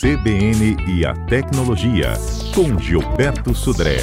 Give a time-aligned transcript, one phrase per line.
[0.00, 2.12] CBN e a Tecnologia,
[2.54, 3.96] com Gilberto Sudré.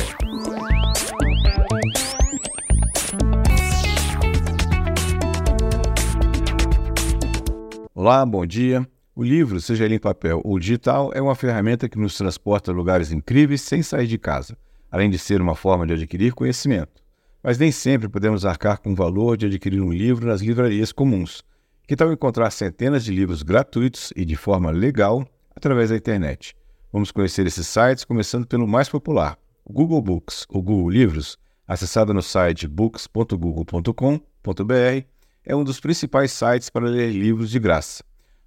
[7.94, 8.88] Olá, bom dia.
[9.16, 12.74] O livro, seja ele em papel ou digital, é uma ferramenta que nos transporta a
[12.74, 14.58] lugares incríveis sem sair de casa,
[14.90, 17.04] além de ser uma forma de adquirir conhecimento.
[17.44, 21.44] Mas nem sempre podemos arcar com o valor de adquirir um livro nas livrarias comuns.
[21.88, 26.56] Que tal encontrar centenas de livros gratuitos e de forma legal através da internet?
[26.92, 31.38] Vamos conhecer esses sites, começando pelo mais popular, Google Books, ou Google Livros,
[31.68, 35.08] acessado no site books.google.com.br,
[35.46, 38.04] é um dos principais sites para ler livros de graça.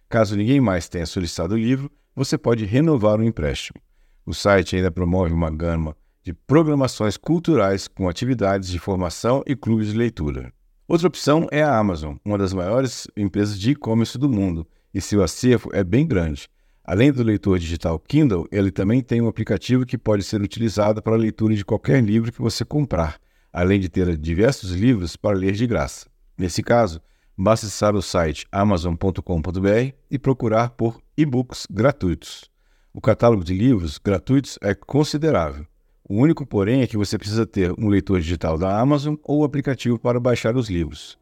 [0.08, 3.78] Caso ninguém mais tenha solicitado o livro, você pode renovar o empréstimo.
[4.24, 9.88] O site ainda promove uma gama de programações culturais com atividades de formação e clubes
[9.88, 10.52] de leitura.
[10.88, 15.22] Outra opção é a Amazon, uma das maiores empresas de e-commerce do mundo, e seu
[15.22, 16.48] acervo é bem grande.
[16.82, 21.14] Além do leitor digital Kindle, ele também tem um aplicativo que pode ser utilizado para
[21.14, 23.20] a leitura de qualquer livro que você comprar
[23.52, 26.06] além de ter diversos livros para ler de graça.
[26.36, 27.00] Nesse caso,
[27.36, 32.50] basta acessar o site amazon.com.br e procurar por e-books gratuitos.
[32.92, 35.66] O catálogo de livros gratuitos é considerável.
[36.08, 39.44] O único, porém, é que você precisa ter um leitor digital da Amazon ou o
[39.44, 41.16] aplicativo para baixar os livros.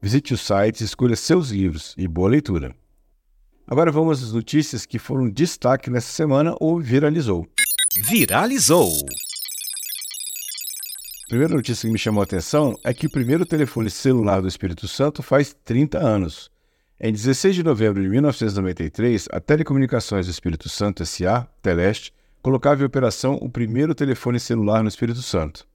[0.00, 2.74] Visite o site, escolha seus livros e boa leitura.
[3.66, 7.46] Agora vamos às notícias que foram destaque nessa semana ou viralizou.
[8.08, 8.90] Viralizou!
[11.32, 14.86] Primeira notícia que me chamou a atenção é que o primeiro telefone celular do Espírito
[14.86, 16.50] Santo faz 30 anos.
[17.00, 22.84] Em 16 de novembro de 1993, a Telecomunicações do Espírito Santo S.A., Teleste, colocava em
[22.84, 25.66] operação o primeiro telefone celular no Espírito Santo.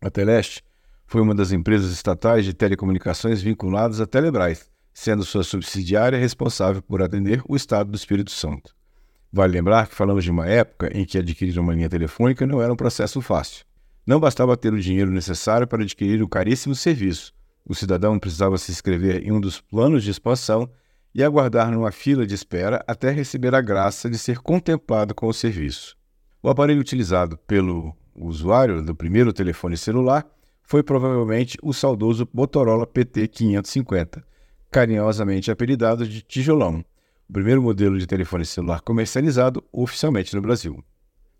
[0.00, 0.62] A Teleste
[1.04, 7.02] foi uma das empresas estatais de telecomunicações vinculadas à Telebrás, sendo sua subsidiária responsável por
[7.02, 8.72] atender o Estado do Espírito Santo.
[9.32, 12.72] Vale lembrar que falamos de uma época em que adquirir uma linha telefônica não era
[12.72, 13.65] um processo fácil.
[14.06, 17.34] Não bastava ter o dinheiro necessário para adquirir o caríssimo serviço.
[17.64, 20.70] O cidadão precisava se inscrever em um dos planos de expansão
[21.12, 25.34] e aguardar numa fila de espera até receber a graça de ser contemplado com o
[25.34, 25.96] serviço.
[26.40, 30.24] O aparelho utilizado pelo usuário do primeiro telefone celular
[30.62, 34.22] foi provavelmente o saudoso Motorola PT550,
[34.70, 36.84] carinhosamente apelidado de Tijolão,
[37.28, 40.84] o primeiro modelo de telefone celular comercializado oficialmente no Brasil.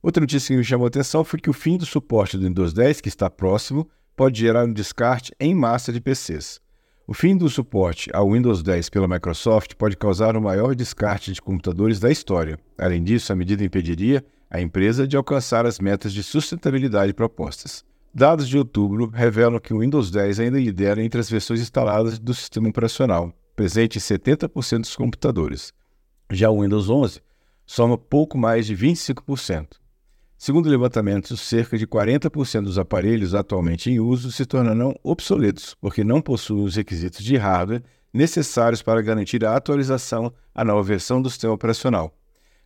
[0.06, 2.72] Outra notícia que me chamou a atenção foi que o fim do suporte do Windows
[2.72, 6.60] 10, que está próximo, pode gerar um descarte em massa de PCs.
[7.08, 11.42] O fim do suporte ao Windows 10 pela Microsoft pode causar o maior descarte de
[11.42, 12.56] computadores da história.
[12.78, 17.84] Além disso, a medida impediria a empresa de alcançar as metas de sustentabilidade propostas.
[18.14, 22.32] Dados de outubro revelam que o Windows 10 ainda lidera entre as versões instaladas do
[22.32, 25.72] sistema operacional, presente em 70% dos computadores.
[26.30, 27.20] Já o Windows 11
[27.66, 29.84] soma pouco mais de 25%.
[30.38, 36.21] Segundo levantamentos, cerca de 40% dos aparelhos atualmente em uso se tornarão obsoletos, porque não
[36.21, 41.54] possuem os requisitos de hardware necessários para garantir a atualização à nova versão do sistema
[41.54, 42.15] operacional.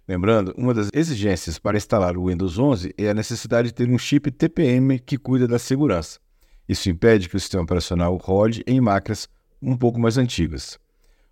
[0.07, 3.99] Lembrando, uma das exigências para instalar o Windows 11 é a necessidade de ter um
[3.99, 6.19] chip TPM que cuida da segurança.
[6.69, 9.29] Isso impede que o sistema operacional rode em máquinas
[9.63, 10.77] um pouco mais antigas.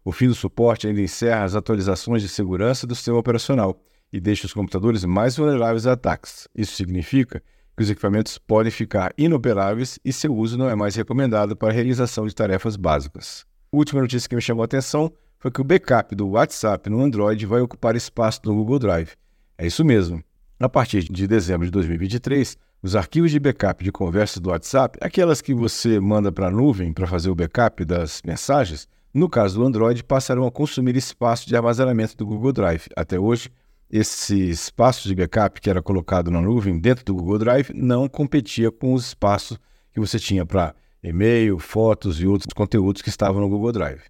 [0.04, 3.80] O fim do suporte ainda encerra as atualizações de segurança do sistema operacional
[4.12, 6.48] e deixa os computadores mais vulneráveis a ataques.
[6.54, 7.42] Isso significa
[7.76, 11.72] que os equipamentos podem ficar inoperáveis e seu uso não é mais recomendado para a
[11.72, 13.44] realização de tarefas básicas.
[13.72, 17.00] A última notícia que me chamou a atenção foi que o backup do WhatsApp no
[17.00, 19.12] Android vai ocupar espaço no Google Drive.
[19.56, 20.22] É isso mesmo.
[20.58, 25.40] A partir de dezembro de 2023, os arquivos de backup de conversas do WhatsApp, aquelas
[25.40, 29.64] que você manda para a nuvem para fazer o backup das mensagens, no caso do
[29.64, 32.86] Android, passarão a consumir espaço de armazenamento do Google Drive.
[32.96, 33.50] Até hoje,
[33.90, 38.70] esse espaço de backup que era colocado na nuvem dentro do Google Drive não competia
[38.70, 39.58] com os espaços
[39.92, 44.02] que você tinha para e-mail, fotos e outros conteúdos que estavam no Google Drive.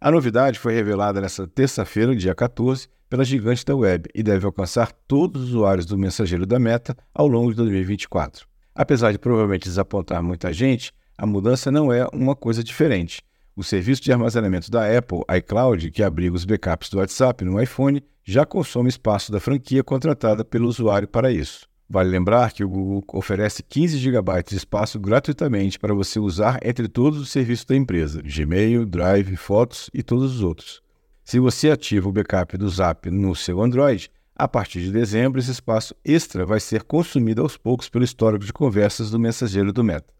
[0.00, 4.92] A novidade foi revelada nesta terça-feira, dia 14, pela gigante da web e deve alcançar
[5.06, 8.46] todos os usuários do mensageiro da Meta ao longo de 2024.
[8.74, 13.20] Apesar de provavelmente desapontar muita gente, a mudança não é uma coisa diferente.
[13.54, 18.02] O serviço de armazenamento da Apple, iCloud, que abriga os backups do WhatsApp no iPhone,
[18.30, 21.68] já consome espaço da franquia contratada pelo usuário para isso.
[21.88, 26.86] Vale lembrar que o Google oferece 15 GB de espaço gratuitamente para você usar entre
[26.86, 30.80] todos os serviços da empresa: Gmail, Drive, Fotos e todos os outros.
[31.24, 35.50] Se você ativa o backup do Zap no seu Android, a partir de dezembro esse
[35.50, 40.14] espaço extra vai ser consumido aos poucos pelo histórico de conversas do mensageiro do Meta.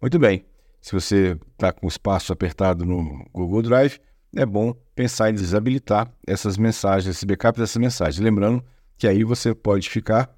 [0.00, 0.46] Muito bem,
[0.80, 4.00] se você está com espaço apertado no Google Drive,
[4.34, 8.18] é bom pensar em desabilitar essas mensagens, esse backup dessas mensagens.
[8.18, 8.64] Lembrando
[8.96, 10.30] que aí você pode ficar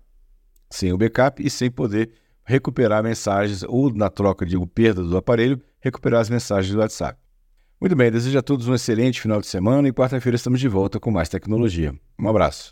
[0.70, 2.12] sem o backup e sem poder
[2.44, 7.18] recuperar mensagens ou na troca de perda do aparelho, recuperar as mensagens do WhatsApp.
[7.80, 11.00] Muito bem, desejo a todos um excelente final de semana e quarta-feira estamos de volta
[11.00, 11.92] com mais tecnologia.
[12.18, 12.70] Um abraço.